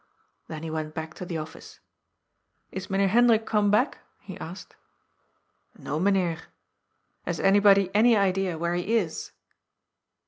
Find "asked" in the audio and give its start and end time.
4.39-4.75